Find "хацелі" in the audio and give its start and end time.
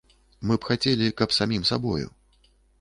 0.69-1.11